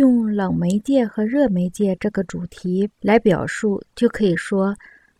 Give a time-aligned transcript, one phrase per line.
[0.00, 4.74] 用冷媒介和热媒介这个主题来表述，就可以说，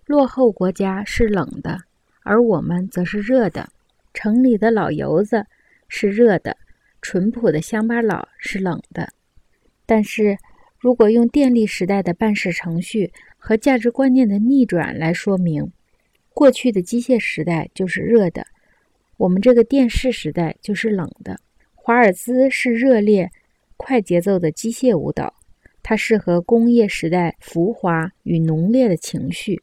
[0.07, 1.79] 落后国家是冷的，
[2.23, 3.67] 而我们则是热的；
[4.15, 5.45] 城里的老油子
[5.87, 6.57] 是热的，
[7.03, 9.07] 淳朴的乡巴佬是冷的。
[9.85, 10.39] 但是，
[10.79, 15.71] 如果用电力时代的办事程序和价值观念的逆转来说明，
[16.33, 18.47] 过去的机械时代就是热的，
[19.19, 21.39] 我们这个电视时代就是冷的。
[21.75, 23.31] 华尔兹是热烈。
[23.83, 25.35] 快节奏的机械舞蹈，
[25.83, 29.63] 它适合工业时代浮华与浓烈的情绪。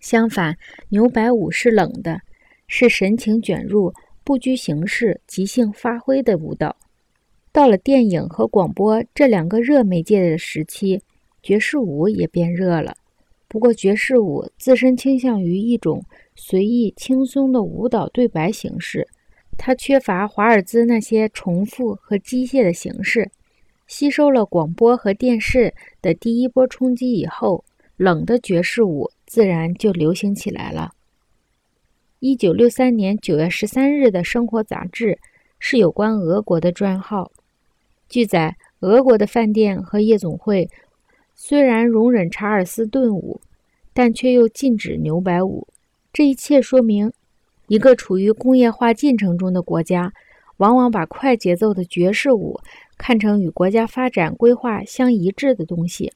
[0.00, 0.56] 相反，
[0.88, 2.20] 牛百舞是冷的，
[2.66, 3.94] 是神情卷入、
[4.24, 6.76] 不拘形式、即兴发挥的舞蹈。
[7.52, 11.00] 到了电影和广播这两个热媒介的时期，
[11.40, 12.96] 爵士舞也变热了。
[13.46, 19.06] 不过，爵士舞自身倾向于一种随意轻松的舞蹈对白形式，
[19.56, 23.30] 它缺乏华尔兹那些重复和机械的形式。
[23.96, 27.64] 吸收了广播和电视的第一波冲击以后，
[27.96, 30.94] 冷的爵士舞自然就流行起来了。
[32.18, 35.20] 一九六三年九月十三日的《生活》杂志
[35.60, 37.30] 是有关俄国的专号。
[38.08, 40.68] 据载，俄国的饭店和夜总会
[41.36, 43.40] 虽然容忍查尔斯顿舞，
[43.92, 45.68] 但却又禁止牛百舞。
[46.12, 47.12] 这一切说明，
[47.68, 50.12] 一个处于工业化进程中的国家，
[50.56, 52.58] 往往把快节奏的爵士舞。
[52.96, 56.12] 看成与国家发展规划相一致的东西。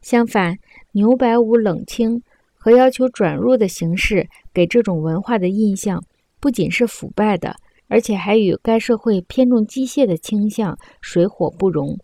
[0.00, 0.58] 相反，
[0.92, 2.22] 牛百舞冷清
[2.54, 6.02] 和要求转入的形式，给这种文化的印象
[6.40, 7.54] 不仅是腐败的，
[7.88, 11.98] 而且还与该社会偏重机械的倾向水火不容。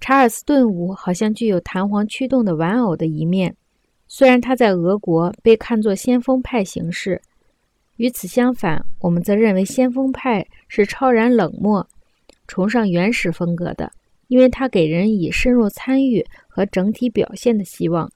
[0.00, 3.54] 查尔斯顿舞好像具有弹簧驱动的玩偶的一面，
[4.06, 7.20] 虽然它在俄国被看作先锋派形式。
[7.96, 11.84] 与此相反，我们则认为先锋派是超然冷漠。
[12.48, 13.92] 崇尚原始风格的，
[14.26, 18.10] 因为它给人以深入参与和整体表现的希望。